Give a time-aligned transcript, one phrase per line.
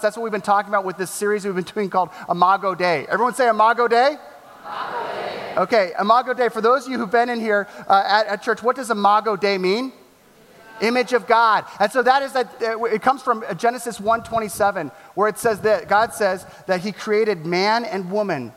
[0.00, 3.06] That's what we've been talking about with this series we've been doing called Imago Dei.
[3.08, 4.16] Everyone say Imago Dei?
[4.16, 5.54] Imago Dei.
[5.56, 6.48] Okay, Imago Dei.
[6.48, 9.36] For those of you who've been in here uh, at, at, church, what does Imago
[9.36, 9.92] Dei mean?
[10.80, 11.64] Image of God.
[11.78, 15.88] And so that is that uh, it comes from Genesis 1:27 where it says that
[15.88, 18.52] God says that he created man and woman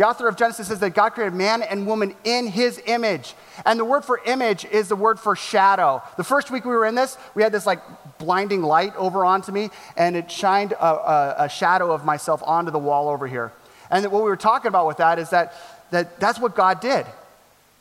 [0.00, 3.34] the author of Genesis says that God created man and woman in his image.
[3.66, 6.02] And the word for image is the word for shadow.
[6.16, 7.82] The first week we were in this, we had this like
[8.16, 12.70] blinding light over onto me, and it shined a, a, a shadow of myself onto
[12.70, 13.52] the wall over here.
[13.90, 15.52] And what we were talking about with that is that,
[15.90, 17.04] that that's what God did.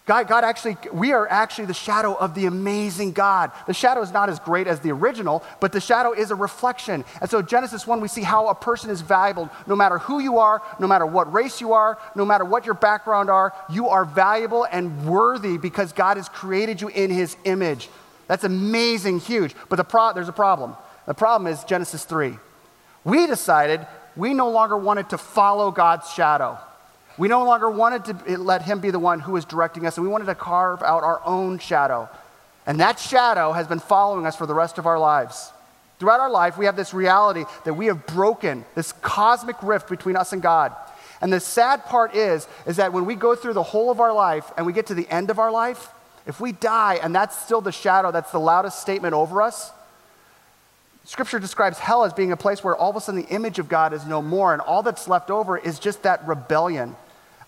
[0.09, 3.51] God, God actually, we are actually the shadow of the amazing God.
[3.67, 7.05] The shadow is not as great as the original, but the shadow is a reflection.
[7.21, 10.39] And so, Genesis 1, we see how a person is valuable no matter who you
[10.39, 14.03] are, no matter what race you are, no matter what your background are, you are
[14.03, 17.87] valuable and worthy because God has created you in his image.
[18.25, 19.53] That's amazing, huge.
[19.69, 20.75] But the pro- there's a problem.
[21.05, 22.33] The problem is Genesis 3.
[23.03, 26.57] We decided we no longer wanted to follow God's shadow.
[27.19, 30.05] We no longer wanted to let him be the one who was directing us, and
[30.05, 32.07] we wanted to carve out our own shadow.
[32.65, 35.51] And that shadow has been following us for the rest of our lives.
[35.99, 40.15] Throughout our life, we have this reality that we have broken this cosmic rift between
[40.15, 40.73] us and God.
[41.19, 44.13] And the sad part is, is that when we go through the whole of our
[44.13, 45.89] life and we get to the end of our life,
[46.25, 49.73] if we die and that's still the shadow, that's the loudest statement over us,
[51.03, 53.67] Scripture describes hell as being a place where all of a sudden the image of
[53.67, 56.95] God is no more, and all that's left over is just that rebellion.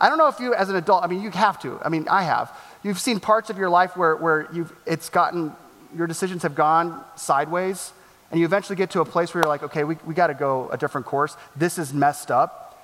[0.02, 1.80] I don't know if you, as an adult, I mean, you have to.
[1.86, 2.52] I mean, I have.
[2.82, 5.54] You've seen parts of your life where, where you've, it's gotten,
[5.96, 7.94] your decisions have gone sideways,
[8.32, 10.34] and you eventually get to a place where you're like, okay, we, we got to
[10.34, 11.38] go a different course.
[11.56, 12.84] This is messed up.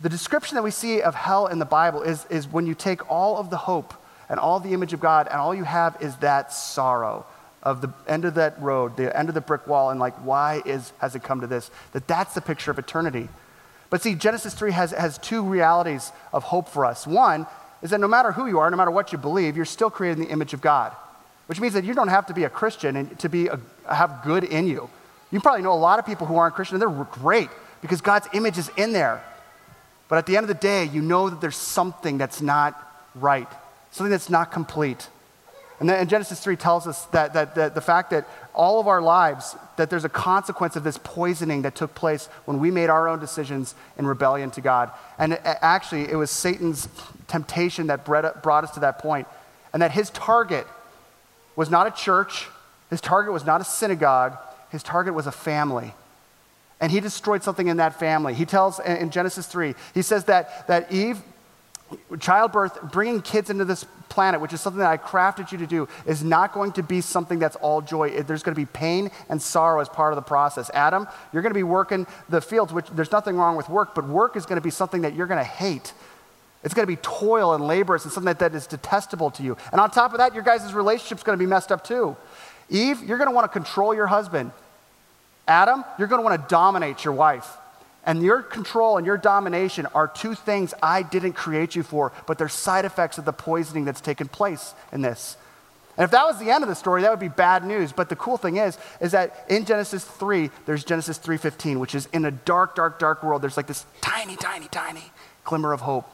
[0.00, 3.10] The description that we see of hell in the Bible is, is when you take
[3.10, 3.92] all of the hope
[4.30, 7.26] and all the image of God, and all you have is that sorrow
[7.62, 10.62] of the end of that road, the end of the brick wall, and like, why
[10.64, 11.70] is, has it come to this?
[11.92, 13.28] That that's the picture of eternity.
[13.90, 17.06] But see, Genesis 3 has, has two realities of hope for us.
[17.06, 17.46] One
[17.82, 20.18] is that no matter who you are, no matter what you believe, you're still created
[20.18, 20.92] in the image of God,
[21.46, 24.22] which means that you don't have to be a Christian and to be a, have
[24.24, 24.90] good in you.
[25.30, 27.48] You probably know a lot of people who aren't Christian, and they're great
[27.80, 29.22] because God's image is in there.
[30.08, 32.80] But at the end of the day, you know that there's something that's not
[33.14, 33.48] right,
[33.90, 35.08] something that's not complete.
[35.78, 39.02] And then Genesis 3 tells us that, that, that, the fact that all of our
[39.02, 43.08] lives, that there's a consequence of this poisoning that took place when we made our
[43.08, 44.90] own decisions in rebellion to God.
[45.18, 46.88] And actually, it was Satan's
[47.28, 49.28] temptation that brought us to that point.
[49.74, 50.66] And that his target
[51.56, 52.48] was not a church,
[52.88, 54.38] his target was not a synagogue,
[54.70, 55.92] his target was a family.
[56.80, 58.32] And he destroyed something in that family.
[58.32, 61.22] He tells in Genesis 3, he says that, that Eve
[62.18, 65.88] childbirth, bringing kids into this planet, which is something that I crafted you to do,
[66.06, 68.22] is not going to be something that's all joy.
[68.22, 70.70] There's going to be pain and sorrow as part of the process.
[70.74, 74.06] Adam, you're going to be working the fields, which there's nothing wrong with work, but
[74.08, 75.92] work is going to be something that you're going to hate.
[76.64, 79.56] It's going to be toil and laborious and something that, that is detestable to you.
[79.70, 82.16] And on top of that, your guys' relationship's going to be messed up too.
[82.68, 84.50] Eve, you're going to want to control your husband.
[85.46, 87.56] Adam, you're going to want to dominate your wife.
[88.06, 92.38] And your control and your domination are two things I didn't create you for, but
[92.38, 95.36] they're side effects of the poisoning that's taken place in this.
[95.96, 97.90] And if that was the end of the story, that would be bad news.
[97.90, 102.06] But the cool thing is, is that in Genesis 3, there's Genesis 3.15, which is
[102.12, 105.04] in a dark, dark, dark world, there's like this tiny, tiny, tiny
[105.44, 106.08] glimmer of hope.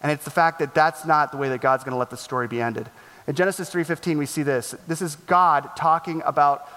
[0.00, 2.16] And it's the fact that that's not the way that God's going to let the
[2.16, 2.88] story be ended.
[3.26, 4.74] In Genesis 3:15 we see this.
[4.86, 6.68] This is God talking about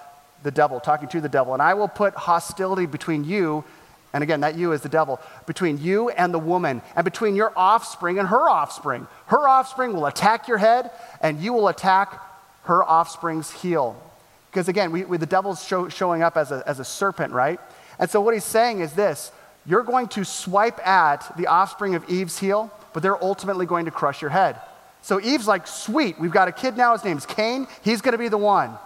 [0.43, 1.53] the devil, talking to the devil.
[1.53, 3.65] And I will put hostility between you
[4.13, 7.51] and again, that you is the devil, between you and the woman, and between your
[7.55, 9.07] offspring and her offspring.
[9.27, 10.91] Her offspring will attack your head,
[11.21, 12.21] and you will attack
[12.63, 14.01] her offspring's heel.
[14.49, 17.59] Because again, we, we, the devil's show, showing up as a, as a serpent, right?
[17.99, 19.31] And so what he's saying is this
[19.65, 23.91] you're going to swipe at the offspring of Eve's heel, but they're ultimately going to
[23.91, 24.55] crush your head.
[25.01, 28.17] So Eve's like, sweet, we've got a kid now, his name's Cain, he's going to
[28.17, 28.77] be the one.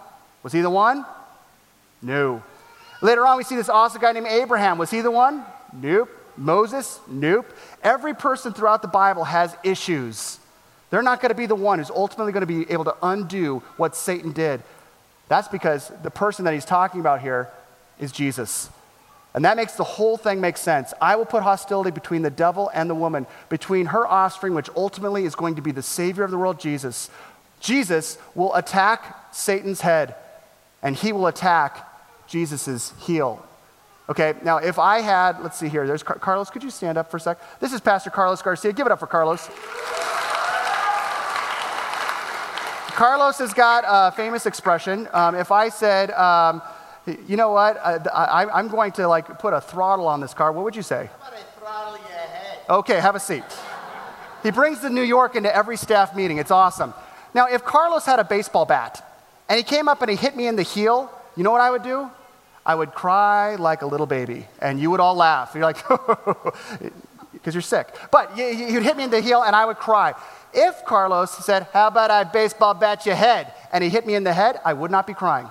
[0.43, 1.05] Was he the one?
[2.01, 2.41] No.
[3.01, 4.78] Later on, we see this awesome guy named Abraham.
[4.78, 5.43] Was he the one?
[5.73, 6.09] Nope.
[6.37, 6.99] Moses?
[7.08, 7.52] Nope.
[7.84, 10.40] Every person throughout the Bible has issues.
[10.90, 13.64] They're not going to be the one who's ultimately going to be able to undo
[13.78, 14.61] what Satan did.
[15.29, 17.49] That's because the person that he's talking about here
[17.99, 18.70] is Jesus.
[19.34, 20.93] And that makes the whole thing make sense.
[21.02, 25.23] I will put hostility between the devil and the woman, between her offspring, which ultimately
[25.23, 27.09] is going to be the Savior of the world, Jesus.
[27.61, 30.16] Jesus will attack Satan's head,
[30.84, 31.87] and he will attack
[32.31, 33.45] Jesus' heel.
[34.09, 37.11] Okay, now if I had, let's see here, there's Car- Carlos, could you stand up
[37.11, 37.59] for a sec?
[37.59, 38.72] This is Pastor Carlos Garcia.
[38.72, 39.49] Give it up for Carlos.
[42.95, 45.09] Carlos has got a famous expression.
[45.11, 46.61] Um, if I said, um,
[47.28, 47.78] you know what?
[47.78, 50.51] I, am going to like put a throttle on this car.
[50.51, 51.09] What would you say?
[52.69, 53.43] Okay, have a seat.
[54.43, 56.37] He brings the New York into every staff meeting.
[56.37, 56.93] It's awesome.
[57.34, 59.05] Now, if Carlos had a baseball bat
[59.49, 61.69] and he came up and he hit me in the heel, you know what I
[61.69, 62.09] would do?
[62.66, 65.52] I would cry like a little baby, and you would all laugh.
[65.55, 65.84] You're like,
[67.34, 67.87] because you're sick.
[68.11, 70.13] But you'd hit me in the heel, and I would cry.
[70.53, 73.53] If Carlos said, How about I baseball bat your head?
[73.72, 75.49] and he hit me in the head, I would not be crying.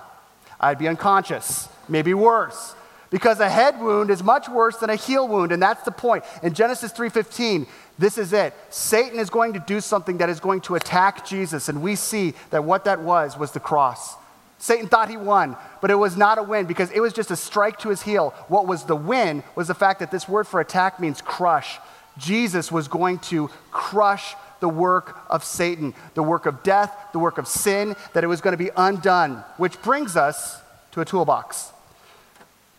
[0.59, 2.75] I'd be unconscious, maybe worse.
[3.09, 6.23] Because a head wound is much worse than a heel wound, and that's the point.
[6.43, 7.67] In Genesis 3:15,
[7.99, 8.53] this is it.
[8.69, 12.33] Satan is going to do something that is going to attack Jesus, and we see
[12.51, 14.15] that what that was was the cross.
[14.61, 17.35] Satan thought he won, but it was not a win because it was just a
[17.35, 18.29] strike to his heel.
[18.47, 21.79] What was the win was the fact that this word for attack means crush.
[22.19, 27.39] Jesus was going to crush the work of Satan, the work of death, the work
[27.39, 30.61] of sin, that it was going to be undone, which brings us
[30.91, 31.71] to a toolbox.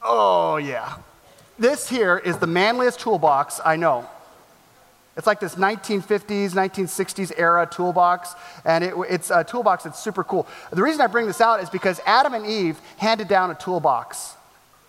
[0.00, 0.98] Oh, yeah.
[1.58, 4.08] This here is the manliest toolbox I know.
[5.16, 10.46] It's like this 1950s, 1960s era toolbox, and it, it's a toolbox that's super cool.
[10.70, 14.36] The reason I bring this out is because Adam and Eve handed down a toolbox.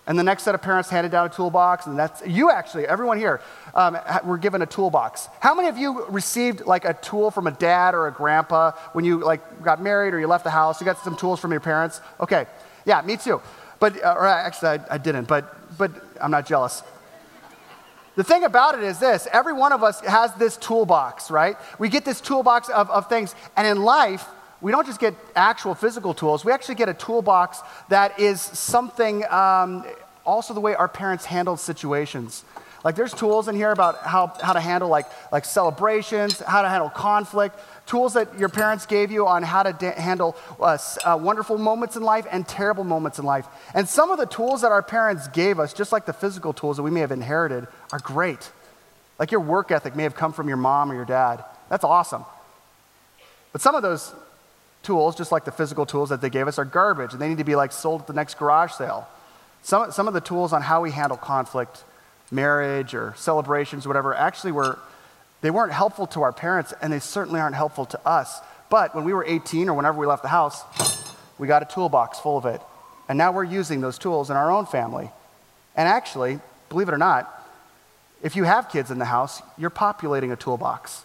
[0.06, 3.16] And the next set of parents handed down a toolbox, and that's you actually, everyone
[3.18, 3.40] here,
[3.74, 5.28] um, were given a toolbox.
[5.40, 9.06] How many of you received like a tool from a dad or a grandpa when
[9.06, 10.78] you like got married or you left the house?
[10.80, 12.02] You got some tools from your parents?
[12.20, 12.46] Okay,
[12.84, 13.40] yeah, me too.
[13.80, 15.26] But uh, or actually, I, I didn't.
[15.26, 16.82] But but I'm not jealous.
[18.16, 21.56] The thing about it is this every one of us has this toolbox, right?
[21.78, 23.34] We get this toolbox of, of things.
[23.56, 24.26] And in life,
[24.60, 29.24] we don't just get actual physical tools, we actually get a toolbox that is something,
[29.30, 29.84] um,
[30.24, 32.44] also the way our parents handled situations.
[32.84, 36.68] Like there's tools in here about how, how to handle like, like celebrations, how to
[36.68, 41.18] handle conflict, tools that your parents gave you on how to da- handle uh, uh,
[41.20, 43.46] wonderful moments in life and terrible moments in life.
[43.74, 46.76] And some of the tools that our parents gave us, just like the physical tools
[46.76, 48.52] that we may have inherited, are great.
[49.18, 51.42] Like your work ethic may have come from your mom or your dad.
[51.70, 52.26] That's awesome.
[53.52, 54.12] But some of those
[54.82, 57.38] tools, just like the physical tools that they gave us, are garbage and they need
[57.38, 59.08] to be like sold at the next garage sale.
[59.62, 61.82] Some, some of the tools on how we handle conflict
[62.34, 64.78] marriage or celebrations, or whatever, actually were,
[65.40, 68.40] they weren't helpful to our parents and they certainly aren't helpful to us.
[68.70, 70.62] But when we were 18 or whenever we left the house,
[71.38, 72.60] we got a toolbox full of it.
[73.08, 75.10] And now we're using those tools in our own family.
[75.76, 77.30] And actually, believe it or not,
[78.22, 81.04] if you have kids in the house, you're populating a toolbox.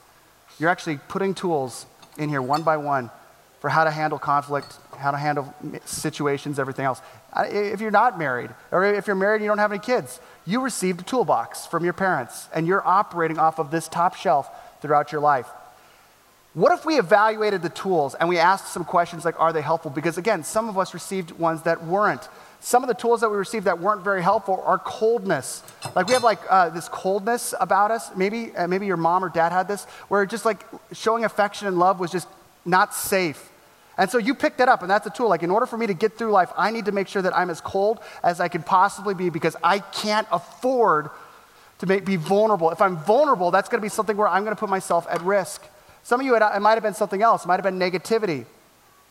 [0.57, 1.85] You're actually putting tools
[2.17, 3.11] in here one by one
[3.59, 5.53] for how to handle conflict, how to handle
[5.85, 7.01] situations, everything else.
[7.37, 10.61] If you're not married, or if you're married and you don't have any kids, you
[10.61, 14.49] received a toolbox from your parents, and you're operating off of this top shelf
[14.81, 15.47] throughout your life.
[16.53, 19.91] What if we evaluated the tools and we asked some questions like, are they helpful?
[19.91, 22.27] Because again, some of us received ones that weren't.
[22.59, 25.63] Some of the tools that we received that weren't very helpful are coldness.
[25.95, 28.09] Like we have like uh, this coldness about us.
[28.15, 31.77] Maybe uh, maybe your mom or dad had this, where just like showing affection and
[31.77, 32.27] love was just
[32.65, 33.48] not safe.
[33.99, 35.27] And so you pick that up, and that's a tool.
[35.27, 37.35] Like, in order for me to get through life, I need to make sure that
[37.37, 41.09] I'm as cold as I can possibly be because I can't afford
[41.79, 42.71] to make, be vulnerable.
[42.71, 45.21] If I'm vulnerable, that's going to be something where I'm going to put myself at
[45.21, 45.61] risk.
[46.03, 47.43] Some of you, it, might have been something else.
[47.43, 48.45] It might have been negativity.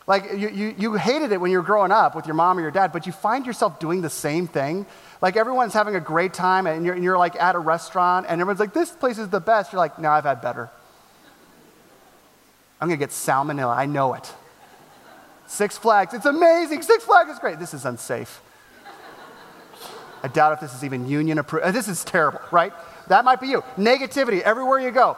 [0.07, 2.63] Like, you, you, you hated it when you were growing up with your mom or
[2.63, 4.87] your dad, but you find yourself doing the same thing.
[5.21, 8.41] Like, everyone's having a great time, and you're, and you're like at a restaurant, and
[8.41, 9.71] everyone's like, this place is the best.
[9.71, 10.71] You're like, no, I've had better.
[12.81, 13.77] I'm going to get salmonella.
[13.77, 14.33] I know it.
[15.49, 16.83] Six Flags, it's amazing.
[16.83, 17.59] Six Flags is great.
[17.59, 18.43] This is unsafe.
[20.23, 21.65] I doubt if this is even union approved.
[21.65, 22.73] Uh, this is terrible, right?
[23.09, 23.63] That might be you.
[23.77, 25.17] Negativity everywhere you go.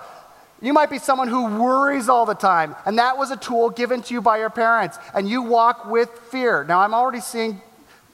[0.62, 4.02] You might be someone who worries all the time, and that was a tool given
[4.02, 6.64] to you by your parents, and you walk with fear.
[6.64, 7.60] Now, I'm already seeing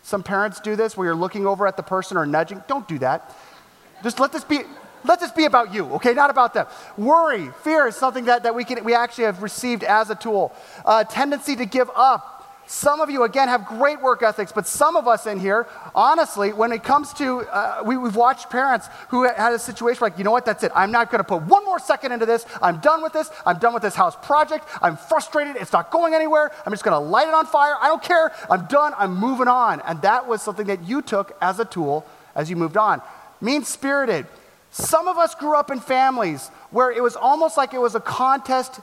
[0.03, 2.63] some parents do this where you're looking over at the person or nudging.
[2.69, 3.37] Don't do that.
[4.03, 4.61] Just let this be.
[5.07, 6.15] Let this be about you, okay?
[6.15, 6.67] Not about them.
[6.97, 10.55] Worry, fear is something that, that we, can, we actually have received as a tool.
[10.85, 12.37] Uh, tendency to give up.
[12.69, 16.53] Some of you, again, have great work ethics, but some of us in here, honestly,
[16.53, 20.25] when it comes to, uh, we, have watched parents who had a situation like, you
[20.25, 20.73] know what, that's it.
[20.75, 22.45] I'm not going to put one more second into this.
[22.61, 23.31] I'm done with this.
[23.47, 24.67] I'm done with this house project.
[24.83, 25.55] I'm frustrated.
[25.55, 26.51] It's not going anywhere.
[26.67, 27.77] I'm just going to light it on fire.
[27.81, 28.33] I don't care.
[28.51, 28.95] I'm done.
[28.99, 29.81] I'm moving on.
[29.83, 33.01] And that was something that you took as a tool as you moved on.
[33.41, 34.27] Mean spirited.
[34.76, 38.00] Some of us grew up in families where it was almost like it was a
[38.00, 38.78] contest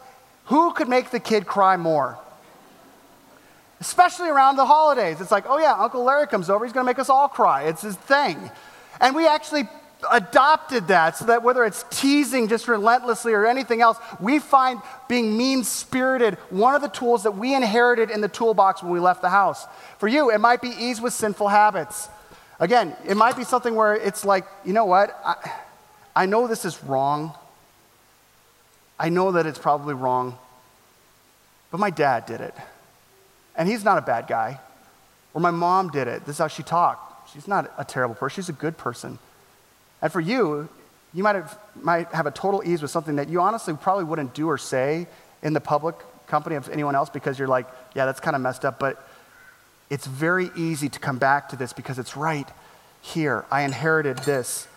[0.45, 2.17] who could make the kid cry more.
[3.79, 5.21] Especially around the holidays.
[5.21, 7.65] It's like, oh yeah, Uncle Larry comes over, he's gonna make us all cry.
[7.65, 8.50] It's his thing.
[9.00, 9.69] And we actually
[10.12, 15.38] adopted that so that whether it's teasing just relentlessly or anything else, we find being
[15.38, 19.21] mean spirited one of the tools that we inherited in the toolbox when we left
[19.21, 19.67] the house.
[20.00, 22.09] For you, it might be ease with sinful habits.
[22.59, 25.15] Again, it might be something where it's like, you know what?
[25.23, 25.35] I,
[26.15, 27.34] I know this is wrong.
[29.00, 30.38] I know that it's probably wrong.
[31.72, 32.53] But my dad did it.
[33.55, 34.60] And he's not a bad guy.
[35.34, 36.25] Or my mom did it.
[36.25, 37.32] This is how she talked.
[37.34, 39.17] She's not a terrible person, she's a good person.
[40.01, 40.70] And for you,
[41.13, 44.34] you might have, might have a total ease with something that you honestly probably wouldn't
[44.34, 45.08] do or say
[45.41, 45.96] in the public
[46.27, 48.79] company of anyone else because you're like, yeah, that's kind of messed up.
[48.79, 49.08] But
[49.89, 52.48] it's very easy to come back to this because it's right
[53.01, 53.46] here.
[53.51, 54.67] I inherited this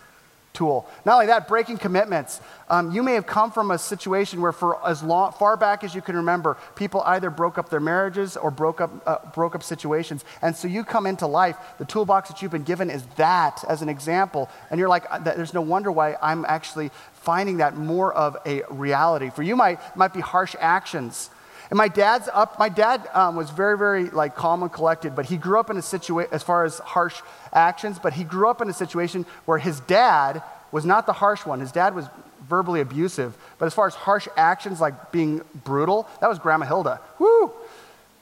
[0.57, 0.87] tool.
[1.05, 2.41] Not only that, breaking commitments.
[2.67, 5.93] Um, you may have come from a situation where, for as long, far back as
[5.93, 9.61] you can remember, people either broke up their marriages or broke up, uh, broke up
[9.61, 10.25] situations.
[10.41, 13.83] And so you come into life, the toolbox that you've been given is that as
[13.83, 14.49] an example.
[14.71, 18.63] And you're like, uh, there's no wonder why I'm actually finding that more of a
[18.69, 19.29] reality.
[19.29, 21.29] For you, might, might be harsh actions.
[21.69, 25.25] And my dad's up, my dad um, was very, very like calm and collected, but
[25.25, 27.21] he grew up in a situation, as far as harsh
[27.51, 31.45] actions, but he grew up in a situation where his dad was not the harsh
[31.45, 31.59] one.
[31.59, 32.07] His dad was
[32.47, 37.01] verbally abusive, but as far as harsh actions like being brutal, that was Grandma Hilda.
[37.19, 37.51] Woo!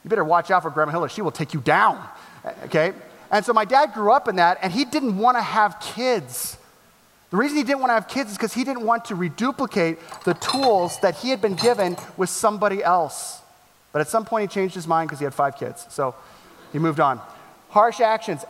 [0.04, 1.08] You better watch out for Grandma Hilda.
[1.08, 2.04] She will take you down.
[2.64, 2.92] Okay?
[3.30, 6.58] And so my dad grew up in that, and he didn't want to have kids.
[7.30, 9.98] The reason he didn't want to have kids is because he didn't want to reduplicate
[10.24, 13.40] the tools that he had been given with somebody else.
[13.92, 15.86] But at some point, he changed his mind because he had five kids.
[15.90, 16.14] So
[16.72, 17.20] he moved on.
[17.70, 18.44] Harsh actions,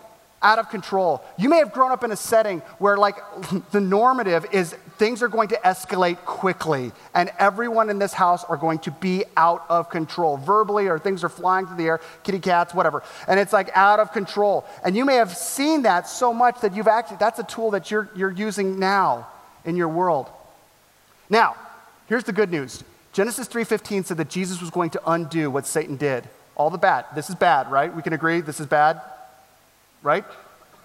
[0.46, 1.24] out of control.
[1.36, 3.16] You may have grown up in a setting where, like,
[3.72, 8.56] the normative is things are going to escalate quickly, and everyone in this house are
[8.56, 12.38] going to be out of control, verbally, or things are flying through the air, kitty
[12.38, 13.02] cats, whatever.
[13.26, 14.64] And it's like out of control.
[14.84, 17.90] And you may have seen that so much that you've actually, that's a tool that
[17.90, 19.26] you're, you're using now
[19.64, 20.30] in your world.
[21.28, 21.56] Now,
[22.06, 25.96] here's the good news Genesis 3:15 said that Jesus was going to undo what Satan
[25.96, 26.28] did.
[26.54, 27.04] All the bad.
[27.16, 27.94] This is bad, right?
[27.94, 29.00] We can agree this is bad,
[30.06, 30.24] right?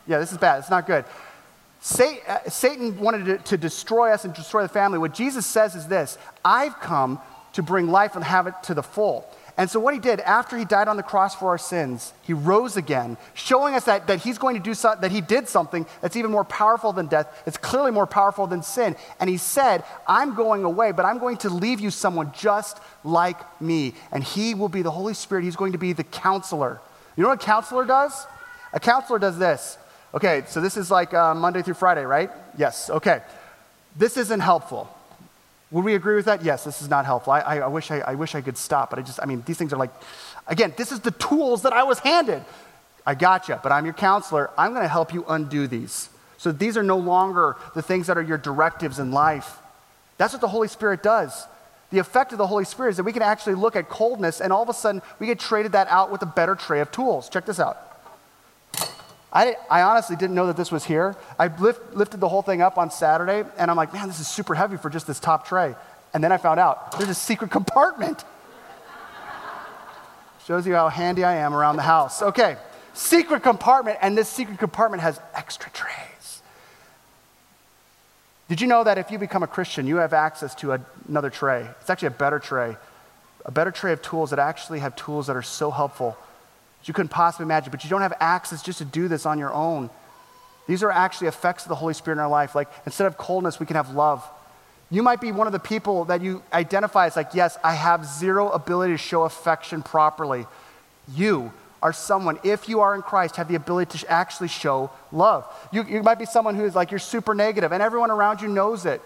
[0.08, 0.60] Yeah, this is bad.
[0.60, 1.06] It's not good.
[1.06, 5.00] Uh, Satan wanted to, destroy us and destroy the family.
[5.00, 7.20] What Jesus says is this I've come
[7.54, 9.26] to bring life and have it to the full.
[9.58, 12.34] And so, what he did after he died on the cross for our sins, he
[12.34, 15.86] rose again, showing us that, that he's going to do something, that he did something
[16.02, 17.28] that's even more powerful than death.
[17.46, 18.96] It's clearly more powerful than sin.
[19.20, 23.62] And he said, I'm going away, but I'm going to leave you someone just like
[23.62, 23.94] me.
[24.12, 25.44] And he will be the Holy Spirit.
[25.44, 26.80] He's going to be the counselor.
[27.16, 28.26] You know what a counselor does?
[28.74, 29.78] A counselor does this.
[30.14, 32.30] Okay, so this is like uh, Monday through Friday, right?
[32.58, 33.22] Yes, okay.
[33.96, 34.94] This isn't helpful.
[35.72, 36.44] Would we agree with that?
[36.44, 37.32] Yes, this is not helpful.
[37.32, 39.42] I, I, I, wish I, I wish I could stop, but I just, I mean,
[39.46, 39.92] these things are like,
[40.48, 42.44] again, this is the tools that I was handed.
[43.06, 44.50] I got you, but I'm your counselor.
[44.58, 46.10] I'm going to help you undo these.
[46.38, 49.60] So these are no longer the things that are your directives in life.
[50.18, 51.48] That's what the Holy Spirit does.
[51.92, 54.52] The effect of the Holy Spirit is that we can actually look at coldness and
[54.52, 57.30] all of a sudden we get traded that out with a better tray of tools.
[57.30, 57.78] Check this out.
[59.34, 61.16] I, I honestly didn't know that this was here.
[61.40, 64.28] I lift, lifted the whole thing up on Saturday, and I'm like, man, this is
[64.28, 65.76] super heavy for just this top tray.
[66.14, 68.26] And then I found out there's a secret compartment.
[70.46, 72.22] Shows you how handy I am around the house.
[72.22, 72.58] Okay,
[72.94, 76.42] secret compartment, and this secret compartment has extra trays.
[78.50, 81.30] Did you know that if you become a Christian, you have access to a, another
[81.30, 81.70] tray?
[81.80, 82.76] It's actually a better tray,
[83.46, 86.18] a better tray of tools that actually have tools that are so helpful
[86.86, 89.54] you couldn't possibly imagine, but you don't have access just to do this on your
[89.54, 89.90] own.
[90.68, 92.56] These are actually effects of the Holy Spirit in our life.
[92.56, 94.28] Like instead of coldness, we can have love.
[94.90, 98.06] You might be one of the people that you identify as like, yes, I have
[98.06, 100.46] zero ability to show affection properly.
[101.14, 105.48] You are someone, if you are in Christ, have the ability to actually show love.
[105.72, 108.48] You, you might be someone who is like, you're super negative, and everyone around you
[108.48, 109.02] knows it.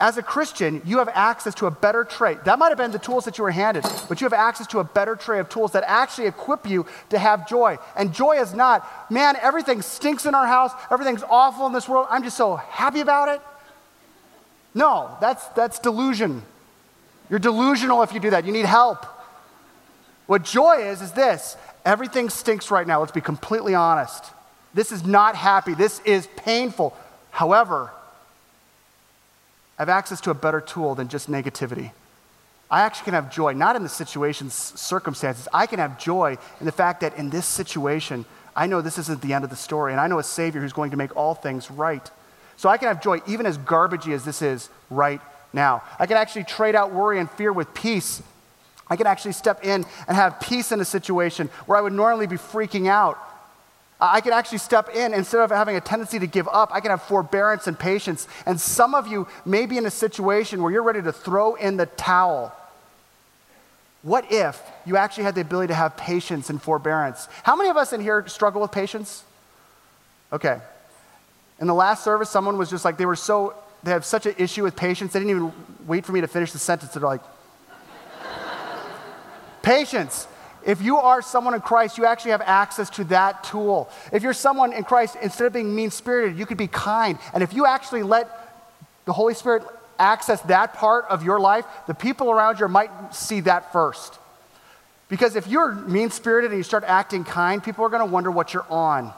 [0.00, 2.36] As a Christian, you have access to a better tray.
[2.44, 4.80] That might have been the tools that you were handed, but you have access to
[4.80, 7.78] a better tray of tools that actually equip you to have joy.
[7.96, 12.08] And joy is not, man, everything stinks in our house, everything's awful in this world,
[12.10, 13.40] I'm just so happy about it.
[14.74, 16.42] No, that's, that's delusion.
[17.30, 18.44] You're delusional if you do that.
[18.44, 19.06] You need help.
[20.26, 23.00] What joy is, is this everything stinks right now.
[23.00, 24.24] Let's be completely honest.
[24.72, 26.96] This is not happy, this is painful.
[27.30, 27.92] However,
[29.78, 31.90] I have access to a better tool than just negativity.
[32.70, 35.48] I actually can have joy, not in the situation's circumstances.
[35.52, 38.24] I can have joy in the fact that in this situation,
[38.56, 40.72] I know this isn't the end of the story, and I know a Savior who's
[40.72, 42.08] going to make all things right.
[42.56, 45.20] So I can have joy, even as garbagey as this is right
[45.52, 45.82] now.
[45.98, 48.22] I can actually trade out worry and fear with peace.
[48.88, 52.26] I can actually step in and have peace in a situation where I would normally
[52.26, 53.18] be freaking out.
[54.12, 56.70] I can actually step in instead of having a tendency to give up.
[56.72, 58.26] I can have forbearance and patience.
[58.44, 61.76] And some of you may be in a situation where you're ready to throw in
[61.76, 62.52] the towel.
[64.02, 67.28] What if you actually had the ability to have patience and forbearance?
[67.42, 69.24] How many of us in here struggle with patience?
[70.32, 70.60] Okay.
[71.60, 74.34] In the last service, someone was just like, they were so, they have such an
[74.36, 75.52] issue with patience, they didn't even
[75.86, 76.92] wait for me to finish the sentence.
[76.92, 77.22] They're like,
[79.62, 80.26] patience.
[80.64, 83.90] If you are someone in Christ, you actually have access to that tool.
[84.12, 87.18] If you're someone in Christ, instead of being mean spirited, you could be kind.
[87.34, 88.28] And if you actually let
[89.04, 89.62] the Holy Spirit
[89.98, 94.18] access that part of your life, the people around you might see that first.
[95.08, 98.30] Because if you're mean spirited and you start acting kind, people are going to wonder
[98.30, 99.12] what you're on.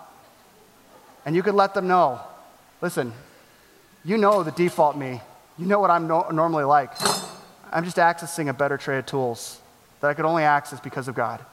[1.24, 2.20] And you can let them know
[2.82, 3.12] listen,
[4.04, 5.20] you know the default me.
[5.58, 6.90] You know what I'm no- normally like.
[7.72, 9.60] I'm just accessing a better tray of tools
[10.00, 11.44] that I could only access because of God.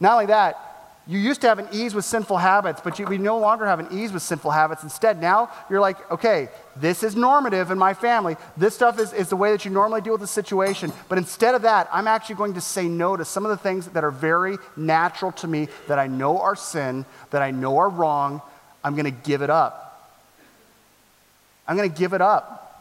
[0.00, 0.72] Not only that,
[1.06, 3.80] you used to have an ease with sinful habits, but you, we no longer have
[3.80, 4.84] an ease with sinful habits.
[4.84, 8.36] Instead, now you're like, okay, this is normative in my family.
[8.56, 10.92] This stuff is, is the way that you normally deal with the situation.
[11.08, 13.88] But instead of that, I'm actually going to say no to some of the things
[13.88, 17.88] that are very natural to me, that I know are sin, that I know are
[17.88, 18.40] wrong.
[18.84, 20.14] I'm going to give it up.
[21.66, 22.71] I'm going to give it up.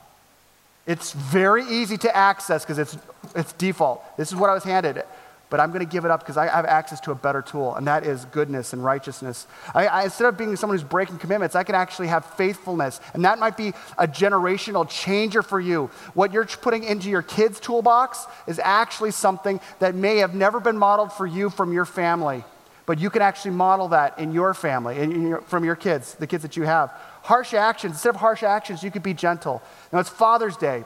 [0.88, 2.98] It's very easy to access because it's,
[3.36, 4.04] it's default.
[4.18, 5.04] This is what I was handed
[5.52, 7.76] but I'm going to give it up because I have access to a better tool,
[7.76, 9.46] and that is goodness and righteousness.
[9.76, 13.26] I, I, instead of being someone who's breaking commitments, I can actually have faithfulness, and
[13.26, 15.92] that might be a generational changer for you.
[16.14, 20.78] What you're putting into your kids' toolbox is actually something that may have never been
[20.78, 22.46] modeled for you from your family,
[22.86, 26.28] but you can actually model that in your family, in your, from your kids, the
[26.28, 26.94] kids that you have.
[27.24, 29.62] Harsh actions, instead of harsh actions, you could be gentle.
[29.92, 30.84] Now, it's Father's Day.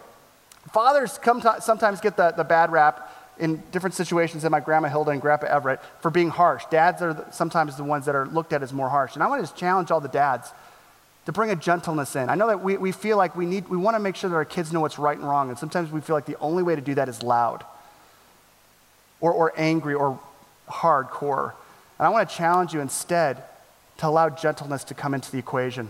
[0.71, 4.87] Fathers come to, sometimes get the, the bad rap in different situations than my grandma
[4.87, 6.63] Hilda and grandpa Everett for being harsh.
[6.69, 9.13] Dads are the, sometimes the ones that are looked at as more harsh.
[9.13, 10.51] And I want to just challenge all the dads
[11.25, 12.29] to bring a gentleness in.
[12.29, 14.35] I know that we, we feel like we need, we want to make sure that
[14.35, 15.49] our kids know what's right and wrong.
[15.49, 17.65] And sometimes we feel like the only way to do that is loud
[19.19, 20.19] or, or angry or
[20.69, 21.53] hardcore.
[21.97, 23.43] And I want to challenge you instead
[23.97, 25.89] to allow gentleness to come into the equation.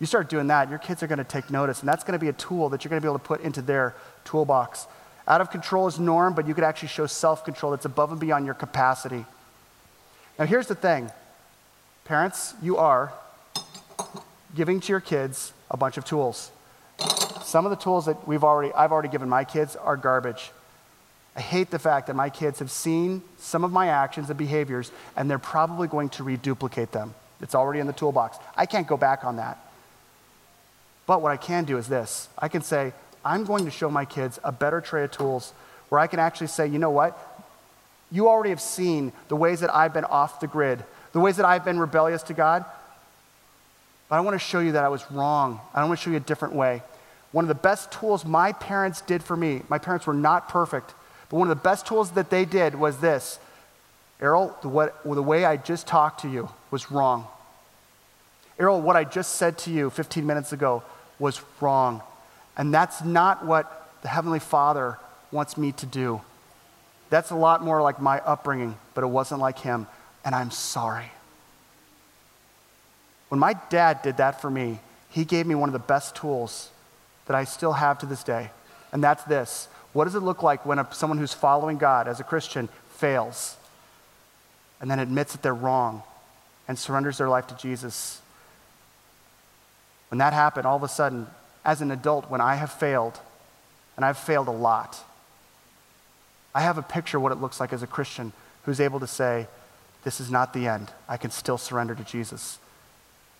[0.00, 2.24] You start doing that, your kids are going to take notice, and that's going to
[2.24, 4.86] be a tool that you're going to be able to put into their toolbox.
[5.26, 8.20] Out of control is norm, but you could actually show self control that's above and
[8.20, 9.24] beyond your capacity.
[10.38, 11.10] Now, here's the thing
[12.04, 13.12] parents, you are
[14.54, 16.50] giving to your kids a bunch of tools.
[17.42, 20.50] Some of the tools that we've already, I've already given my kids are garbage.
[21.36, 24.90] I hate the fact that my kids have seen some of my actions and behaviors,
[25.16, 27.14] and they're probably going to reduplicate them.
[27.40, 28.38] It's already in the toolbox.
[28.56, 29.58] I can't go back on that.
[31.08, 32.92] But what I can do is this I can say,
[33.24, 35.52] I'm going to show my kids a better tray of tools
[35.88, 37.18] where I can actually say, you know what?
[38.12, 41.46] You already have seen the ways that I've been off the grid, the ways that
[41.46, 42.64] I've been rebellious to God.
[44.08, 45.60] But I want to show you that I was wrong.
[45.74, 46.82] I want to show you a different way.
[47.32, 50.94] One of the best tools my parents did for me, my parents were not perfect,
[51.30, 53.38] but one of the best tools that they did was this
[54.20, 57.26] Errol, the, what, the way I just talked to you was wrong.
[58.58, 60.82] Errol, what I just said to you 15 minutes ago
[61.18, 62.02] was wrong.
[62.56, 64.98] And that's not what the Heavenly Father
[65.30, 66.20] wants me to do.
[67.10, 69.86] That's a lot more like my upbringing, but it wasn't like him.
[70.24, 71.10] And I'm sorry.
[73.28, 76.70] When my dad did that for me, he gave me one of the best tools
[77.26, 78.50] that I still have to this day.
[78.92, 82.20] And that's this What does it look like when a, someone who's following God as
[82.20, 83.56] a Christian fails
[84.80, 86.02] and then admits that they're wrong
[86.66, 88.20] and surrenders their life to Jesus?
[90.10, 91.26] When that happened, all of a sudden,
[91.64, 93.20] as an adult when I have failed,
[93.96, 95.04] and I've failed a lot.
[96.54, 99.06] I have a picture of what it looks like as a Christian who's able to
[99.06, 99.48] say,
[100.04, 100.88] This is not the end.
[101.08, 102.58] I can still surrender to Jesus.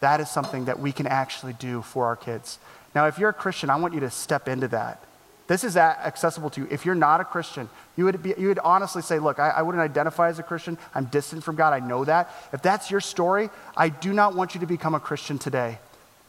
[0.01, 2.59] That is something that we can actually do for our kids.
[2.95, 5.03] Now, if you're a Christian, I want you to step into that.
[5.47, 6.69] This is accessible to you.
[6.71, 9.63] If you're not a Christian, you would, be, you would honestly say, Look, I, I
[9.63, 10.77] wouldn't identify as a Christian.
[10.95, 11.73] I'm distant from God.
[11.73, 12.31] I know that.
[12.53, 15.79] If that's your story, I do not want you to become a Christian today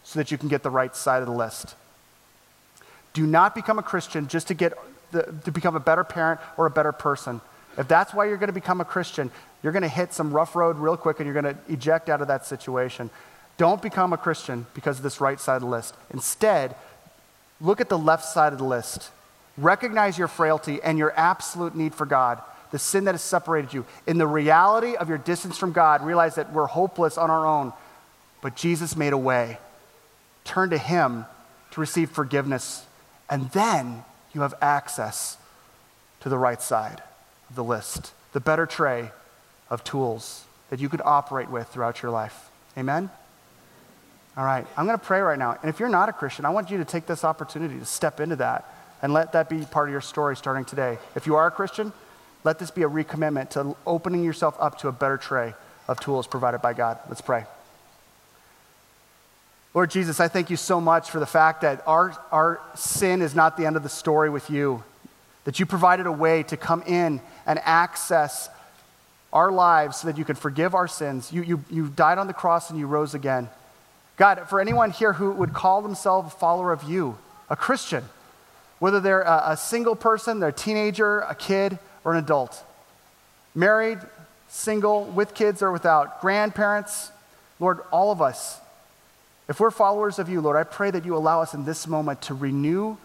[0.09, 1.75] so that you can get the right side of the list.
[3.13, 4.73] Do not become a Christian just to, get
[5.11, 7.41] the, to become a better parent or a better person.
[7.77, 9.29] If that's why you're going to become a Christian,
[9.61, 12.21] you're going to hit some rough road real quick and you're going to eject out
[12.21, 13.11] of that situation.
[13.57, 15.93] Don't become a Christian because of this right side of the list.
[16.11, 16.75] Instead,
[17.61, 19.11] look at the left side of the list.
[19.59, 22.41] Recognize your frailty and your absolute need for God,
[22.71, 23.85] the sin that has separated you.
[24.07, 27.73] In the reality of your distance from God, realize that we're hopeless on our own,
[28.41, 29.59] but Jesus made a way
[30.49, 31.25] turn to Him
[31.71, 32.85] to receive forgiveness,
[33.29, 35.37] and then you have access
[36.21, 37.03] to the right side
[37.49, 39.11] of the list, the better tray
[39.69, 40.45] of tools.
[40.69, 42.49] that you could operate with throughout your life.
[42.77, 43.09] Amen?
[44.37, 45.57] All right, I'm going to pray right now.
[45.61, 48.19] And if you're not a Christian, I want you to take this opportunity to step
[48.19, 50.97] into that and let that be part of your story starting today.
[51.15, 51.91] If you are a Christian,
[52.43, 55.55] let this be a recommitment to opening yourself up to a better tray
[55.87, 56.99] of tools provided by God.
[57.09, 57.45] Let's pray.
[59.73, 63.35] Lord Jesus, I thank you so much for the fact that our, our sin is
[63.35, 64.83] not the end of the story with you,
[65.43, 68.49] that you provided a way to come in and access
[69.31, 71.31] our lives so that you could forgive our sins.
[71.31, 73.47] You, you, you died on the cross and you rose again.
[74.17, 78.03] God, for anyone here who would call themselves a follower of you, a Christian,
[78.79, 82.63] whether they're a, a single person, they're a teenager, a kid, or an adult,
[83.53, 83.99] married,
[84.47, 87.11] single, with kids or without, grandparents,
[87.59, 88.59] Lord, all of us,
[89.49, 92.21] if we're followers of you, Lord, I pray that you allow us in this moment
[92.23, 92.97] to renew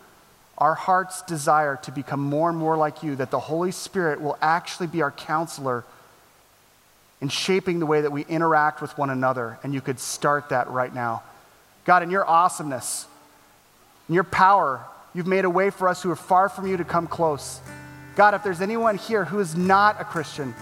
[0.58, 4.36] our heart's desire to become more and more like you, that the Holy Spirit will
[4.42, 5.84] actually be our counselor
[7.20, 9.58] in shaping the way that we interact with one another.
[9.62, 11.22] And you could start that right now.
[11.86, 13.06] God, in your awesomeness,
[14.08, 16.84] in your power, you've made a way for us who are far from you to
[16.84, 17.60] come close.
[18.16, 20.54] God, if there's anyone here who is not a Christian,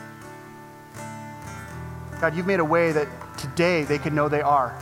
[2.21, 4.73] God, you've made a way that today they can know they are.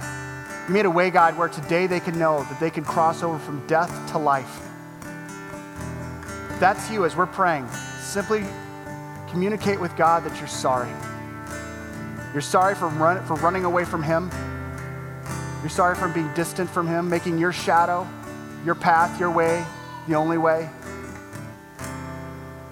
[0.70, 3.40] You made a way, God, where today they can know that they can cross over
[3.40, 4.62] from death to life.
[6.48, 7.66] If that's you as we're praying.
[8.00, 8.44] Simply
[9.28, 10.88] communicate with God that you're sorry.
[12.32, 14.30] You're sorry for, run, for running away from Him.
[15.60, 18.06] You're sorry for being distant from Him, making your shadow,
[18.64, 19.64] your path, your way
[20.06, 20.70] the only way.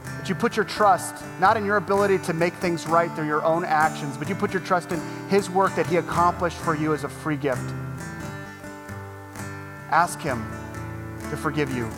[0.05, 3.45] But you put your trust not in your ability to make things right through your
[3.45, 6.95] own actions, but you put your trust in His work that He accomplished for you
[6.95, 7.69] as a free gift.
[9.91, 10.47] Ask Him
[11.31, 11.89] to forgive you.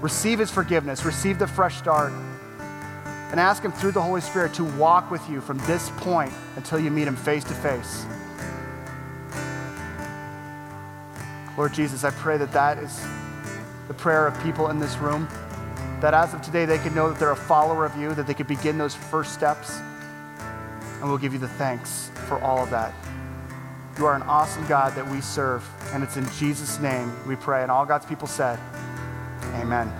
[0.00, 2.12] Receive His forgiveness, receive the fresh start
[3.30, 6.80] and ask Him through the Holy Spirit to walk with you from this point until
[6.80, 8.04] you meet Him face to face.
[11.56, 13.04] Lord Jesus, I pray that that is
[13.86, 15.28] the prayer of people in this room.
[16.00, 18.34] That as of today, they can know that they're a follower of you, that they
[18.34, 19.78] could begin those first steps.
[21.00, 22.94] And we'll give you the thanks for all of that.
[24.00, 25.62] You are an awesome God that we serve.
[25.92, 27.60] And it's in Jesus' name we pray.
[27.60, 28.58] And all God's people said,
[29.56, 29.92] Amen.